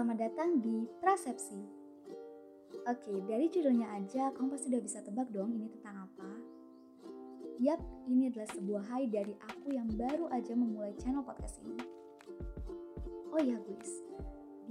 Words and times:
selamat 0.00 0.32
datang 0.32 0.64
di 0.64 0.88
Prasepsi. 0.96 1.60
Oke, 2.88 3.20
dari 3.28 3.52
judulnya 3.52 3.84
aja 4.00 4.32
kamu 4.32 4.56
pasti 4.56 4.72
udah 4.72 4.80
bisa 4.80 5.04
tebak 5.04 5.28
dong 5.28 5.52
ini 5.52 5.68
tentang 5.76 6.08
apa. 6.08 6.30
Yap, 7.60 7.84
ini 8.08 8.32
adalah 8.32 8.48
sebuah 8.48 8.88
hai 8.88 9.12
dari 9.12 9.36
aku 9.36 9.76
yang 9.76 9.92
baru 9.92 10.32
aja 10.32 10.56
memulai 10.56 10.96
channel 10.96 11.20
podcast 11.20 11.60
ini. 11.60 11.84
Oh 13.28 13.44
ya 13.44 13.60
guys, 13.60 13.92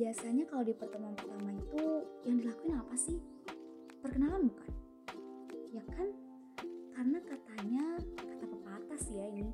biasanya 0.01 0.49
kalau 0.49 0.65
di 0.65 0.73
pertemuan 0.73 1.13
pertama 1.13 1.53
itu 1.53 2.09
yang 2.25 2.41
dilakuin 2.41 2.81
apa 2.81 2.95
sih? 2.97 3.21
Perkenalan 4.01 4.49
bukan? 4.49 4.73
Ya 5.69 5.85
kan? 5.93 6.09
Karena 6.97 7.21
katanya, 7.21 8.01
kata 8.17 8.45
pepatah 8.49 8.97
sih 8.97 9.21
ya 9.21 9.29
ini, 9.29 9.53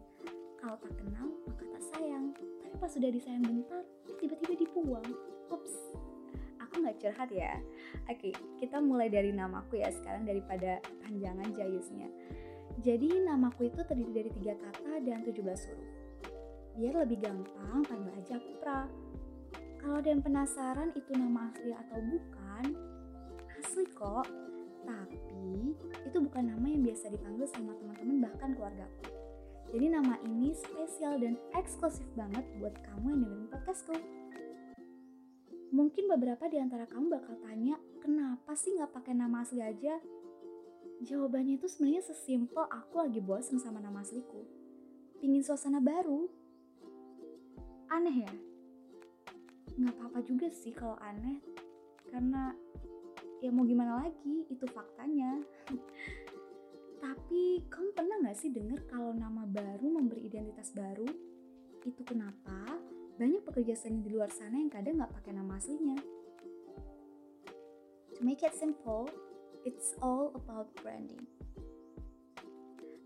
kalau 0.55 0.79
tak 0.79 0.95
kenal 0.95 1.35
maka 1.43 1.67
tak 1.67 1.83
sayang. 1.91 2.04
Tapi 2.75 2.91
pas 2.91 2.91
sudah 2.91 3.07
disayang 3.07 3.39
bentar, 3.39 3.87
tiba-tiba 4.19 4.51
dibuang. 4.59 5.07
Ups, 5.47 5.95
aku 6.59 6.83
nggak 6.83 6.99
curhat 6.99 7.31
ya. 7.31 7.55
Oke, 8.11 8.35
kita 8.59 8.83
mulai 8.83 9.07
dari 9.07 9.31
namaku 9.31 9.79
ya 9.79 9.87
sekarang 9.95 10.27
daripada 10.27 10.83
panjangan 10.99 11.55
jayusnya. 11.55 12.11
Jadi 12.83 13.23
namaku 13.23 13.71
itu 13.71 13.79
terdiri 13.79 14.11
dari 14.11 14.27
tiga 14.35 14.59
kata 14.59 14.99
dan 15.07 15.23
17 15.23 15.39
huruf. 15.39 15.91
Biar 16.75 16.99
lebih 16.99 17.23
gampang, 17.23 17.79
panggil 17.87 18.11
aja 18.11 18.43
aku 18.43 18.51
Pra. 18.59 18.91
Kalau 19.79 19.95
ada 19.95 20.09
yang 20.11 20.19
penasaran 20.19 20.91
itu 20.99 21.15
nama 21.15 21.47
asli 21.55 21.71
atau 21.71 21.99
bukan, 22.03 22.65
asli 23.55 23.87
kok. 23.95 24.27
Tapi 24.83 25.71
itu 26.11 26.17
bukan 26.19 26.43
nama 26.43 26.65
yang 26.67 26.83
biasa 26.83 27.07
dipanggil 27.07 27.47
sama 27.47 27.71
teman-teman 27.79 28.27
bahkan 28.27 28.51
keluargaku. 28.51 29.24
Jadi 29.73 29.85
nama 29.89 30.15
ini 30.27 30.53
spesial 30.53 31.17
dan 31.17 31.33
eksklusif 31.57 32.05
banget 32.13 32.45
buat 32.61 32.75
kamu 32.85 33.05
yang 33.15 33.19
dengerin 33.25 33.49
podcastku. 33.49 33.95
Mungkin 35.73 36.05
beberapa 36.07 36.45
di 36.47 36.61
antara 36.61 36.85
kamu 36.85 37.09
bakal 37.09 37.35
tanya, 37.41 37.75
kenapa 37.99 38.53
sih 38.53 38.77
nggak 38.77 38.93
pakai 38.93 39.17
nama 39.17 39.41
asli 39.41 39.59
aja? 39.65 39.97
Jawabannya 41.03 41.59
itu 41.59 41.67
sebenarnya 41.67 42.05
sesimpel 42.05 42.63
aku 42.69 43.01
lagi 43.01 43.19
bosen 43.19 43.59
sama 43.59 43.81
nama 43.81 44.05
asliku. 44.05 44.45
Pingin 45.19 45.43
suasana 45.43 45.81
baru. 45.81 46.29
Aneh 47.91 48.23
ya? 48.23 48.33
Nggak 49.75 49.93
apa-apa 49.99 50.19
juga 50.23 50.47
sih 50.53 50.71
kalau 50.71 50.95
aneh. 51.01 51.41
Karena 52.07 52.53
ya 53.43 53.51
mau 53.51 53.67
gimana 53.67 54.07
lagi, 54.07 54.47
itu 54.47 54.63
faktanya. 54.71 55.41
Tapi 57.05 57.61
kamu 57.69 57.93
pernah 57.93 58.17
nggak 58.17 58.33
sih 58.33 58.49
denger 58.49 58.89
kalau 58.89 59.13
nama 59.13 59.45
baru 59.45 59.85
memberi 59.85 60.25
identitas 60.25 60.73
baru? 60.73 61.05
Itu 61.85 62.01
kenapa 62.01 62.81
banyak 63.21 63.45
pekerja 63.45 63.77
seni 63.77 64.01
di 64.01 64.09
luar 64.09 64.33
sana 64.33 64.57
yang 64.57 64.73
kadang 64.73 64.97
nggak 64.97 65.13
pakai 65.13 65.37
nama 65.37 65.53
aslinya. 65.53 66.01
To 68.17 68.19
make 68.25 68.41
it 68.41 68.57
simple, 68.57 69.05
it's 69.69 69.93
all 70.01 70.33
about 70.33 70.73
branding. 70.81 71.29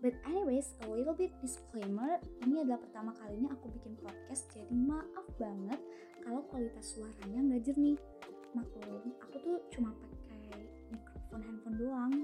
But 0.00 0.16
anyways, 0.24 0.72
a 0.80 0.88
little 0.88 1.12
bit 1.12 1.36
disclaimer, 1.44 2.24
ini 2.40 2.64
adalah 2.64 2.80
pertama 2.80 3.12
kalinya 3.20 3.52
aku 3.52 3.68
bikin 3.68 4.00
podcast, 4.00 4.48
jadi 4.56 4.72
maaf 4.80 5.28
banget 5.36 5.76
kalau 6.24 6.40
kualitas 6.48 6.96
suaranya 6.96 7.52
nggak 7.52 7.68
jernih. 7.68 8.00
Maklum, 8.56 9.12
aku 9.20 9.36
tuh 9.44 9.60
cuma 9.76 9.92
pakai 9.92 10.72
mikrofon 10.88 11.40
handphone 11.44 11.76
doang. 11.76 12.14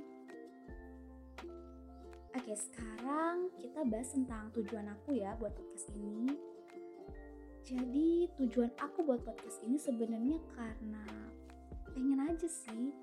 Oke, 2.47 2.62
sekarang 2.62 3.50
kita 3.58 3.83
bahas 3.91 4.14
tentang 4.14 4.55
tujuan 4.55 4.86
aku 4.86 5.19
ya 5.19 5.34
buat 5.34 5.50
podcast 5.50 5.91
ini. 5.98 6.30
Jadi 7.66 8.30
tujuan 8.39 8.70
aku 8.78 9.02
buat 9.02 9.27
podcast 9.27 9.66
ini 9.66 9.75
sebenarnya 9.75 10.39
karena 10.55 11.02
pengen 11.91 12.22
aja 12.22 12.47
sih. 12.47 12.94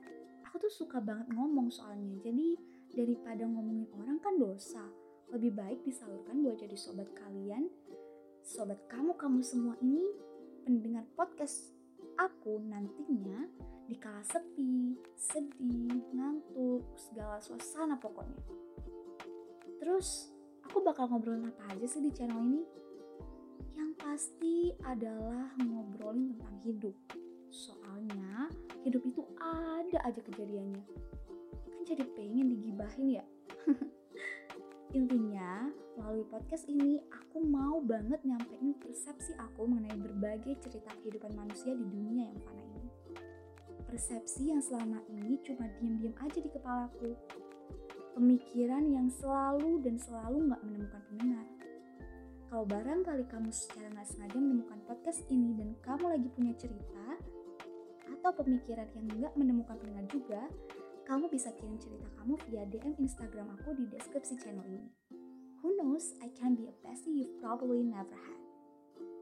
Aku 0.47 0.63
tuh 0.63 0.71
suka 0.71 1.03
banget 1.03 1.27
ngomong 1.35 1.67
soalnya. 1.75 2.23
Jadi 2.23 2.55
daripada 2.95 3.43
ngomongin 3.43 3.83
orang 3.99 4.15
kan 4.23 4.39
dosa. 4.39 4.79
Lebih 5.35 5.59
baik 5.59 5.83
disalurkan 5.83 6.39
buat 6.39 6.63
jadi 6.63 6.79
sobat 6.79 7.11
kalian, 7.11 7.67
sobat 8.47 8.79
kamu-kamu 8.87 9.43
semua 9.43 9.75
ini 9.83 10.07
pendengar 10.63 11.03
podcast 11.19 11.75
aku 12.15 12.63
nantinya 12.63 13.43
di 13.91 13.99
kala 13.99 14.23
sepi, 14.23 14.95
sedih, 15.19 15.99
ngantuk, 16.15 16.95
segala 16.95 17.43
suasana 17.43 17.99
pokoknya. 17.99 18.63
Terus 19.83 20.31
aku 20.63 20.79
bakal 20.79 21.11
ngobrolin 21.11 21.51
apa 21.51 21.75
aja 21.75 21.83
sih 21.83 21.99
di 21.99 22.07
channel 22.15 22.39
ini? 22.39 22.63
Yang 23.75 23.91
pasti 23.99 24.71
adalah 24.87 25.51
ngobrolin 25.59 26.39
tentang 26.39 26.55
hidup. 26.63 26.95
Soalnya 27.51 28.47
hidup 28.87 29.03
itu 29.03 29.27
ada 29.43 29.99
aja 30.07 30.23
kejadiannya. 30.23 30.87
Kan 31.67 31.81
jadi 31.83 32.07
pengen 32.15 32.55
digibahin 32.55 33.19
ya. 33.19 33.25
Intinya, 34.97 35.67
melalui 35.99 36.23
podcast 36.31 36.63
ini 36.71 37.03
aku 37.11 37.43
mau 37.43 37.83
banget 37.83 38.23
nyampein 38.23 38.79
persepsi 38.79 39.35
aku 39.35 39.67
mengenai 39.67 39.99
berbagai 39.99 40.63
cerita 40.63 40.95
kehidupan 41.03 41.35
manusia 41.35 41.75
di 41.75 41.83
dunia 41.83 42.31
yang 42.31 42.39
fana 42.39 42.63
ini. 42.71 42.91
Persepsi 43.83 44.47
yang 44.47 44.63
selama 44.63 45.03
ini 45.11 45.43
cuma 45.43 45.67
diam-diam 45.75 46.15
aja 46.23 46.39
di 46.39 46.47
kepalaku. 46.47 47.19
Pemikiran 48.13 48.93
yang 48.93 49.09
selalu 49.09 49.81
dan 49.81 49.97
selalu 49.97 50.53
nggak 50.53 50.61
menemukan 50.61 51.01
pendengar. 51.09 51.47
Kalau 52.45 52.65
barangkali 52.69 53.25
kamu 53.25 53.49
secara 53.49 53.89
nggak 53.89 54.05
sengaja 54.05 54.37
menemukan 54.37 54.79
podcast 54.85 55.25
ini 55.33 55.57
dan 55.57 55.73
kamu 55.81 56.05
lagi 56.13 56.29
punya 56.29 56.53
cerita 56.53 57.17
atau 58.05 58.31
pemikiran 58.37 58.85
yang 58.93 59.09
nggak 59.17 59.33
menemukan 59.33 59.75
pendengar 59.81 60.05
juga, 60.13 60.45
kamu 61.09 61.25
bisa 61.33 61.49
kirim 61.57 61.81
cerita 61.81 62.05
kamu 62.21 62.37
via 62.45 62.63
DM 62.69 62.95
Instagram 63.01 63.57
aku 63.57 63.73
di 63.73 63.89
deskripsi 63.89 64.37
channel 64.37 64.63
ini. 64.69 64.93
Who 65.65 65.73
knows, 65.73 66.13
I 66.21 66.29
can 66.37 66.53
be 66.53 66.69
a 66.69 66.75
bestie 66.85 67.25
you've 67.25 67.41
probably 67.41 67.81
never 67.81 68.13
had. 68.13 68.39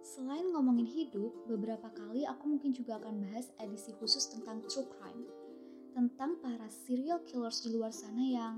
Selain 0.04 0.52
ngomongin 0.52 0.90
hidup, 0.90 1.32
beberapa 1.48 1.88
kali 1.96 2.28
aku 2.28 2.44
mungkin 2.58 2.76
juga 2.76 3.00
akan 3.00 3.24
bahas 3.24 3.48
edisi 3.64 3.96
khusus 3.96 4.28
tentang 4.28 4.60
true 4.68 4.90
crime. 5.00 5.24
Tentang 5.92 6.40
para 6.40 6.68
serial 6.72 7.20
killers 7.28 7.68
di 7.68 7.76
luar 7.76 7.92
sana 7.92 8.24
yang 8.24 8.56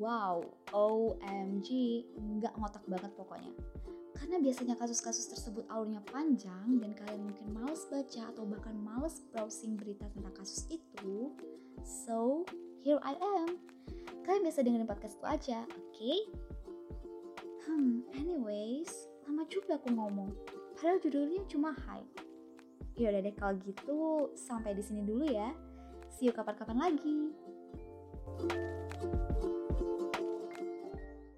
wow, 0.00 0.40
OMG, 0.72 1.68
nggak 2.16 2.56
ngotak 2.56 2.84
banget 2.88 3.12
pokoknya. 3.16 3.52
Karena 4.16 4.36
biasanya 4.36 4.76
kasus-kasus 4.76 5.32
tersebut 5.32 5.64
alurnya 5.72 6.04
panjang 6.12 6.76
dan 6.76 6.92
kalian 6.92 7.24
mungkin 7.24 7.56
males 7.56 7.88
baca 7.88 8.28
atau 8.32 8.44
bahkan 8.44 8.76
males 8.76 9.24
browsing 9.32 9.80
berita 9.80 10.08
tentang 10.12 10.32
kasus 10.36 10.68
itu, 10.68 11.32
So, 11.80 12.44
here 12.84 13.00
I 13.00 13.16
am. 13.16 13.56
Kalian 14.28 14.44
bisa 14.44 14.60
dengerin 14.60 14.84
podcastku 14.84 15.24
aja, 15.24 15.64
oke? 15.64 15.96
Okay? 15.96 16.18
Hmm, 17.64 18.04
anyways, 18.12 19.08
lama 19.24 19.48
juga 19.48 19.80
aku 19.80 19.88
ngomong. 19.88 20.28
Padahal 20.76 21.00
judulnya 21.00 21.40
cuma 21.48 21.72
Hai. 21.72 22.04
Yaudah 23.00 23.24
deh 23.24 23.32
kalau 23.32 23.56
gitu, 23.64 24.28
sampai 24.36 24.76
di 24.76 24.84
sini 24.84 25.00
dulu 25.00 25.24
ya. 25.24 25.48
See 26.20 26.28
you 26.28 26.36
kapan-kapan 26.36 26.76
lagi. 26.76 27.32
thank 28.36 28.52
you 28.52 29.69